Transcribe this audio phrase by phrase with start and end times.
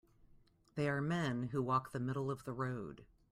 [0.73, 3.05] They are men who walk the middle of the road.